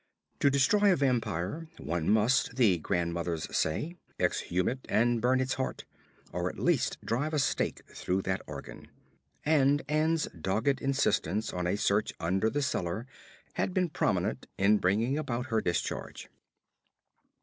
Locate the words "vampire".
0.95-1.67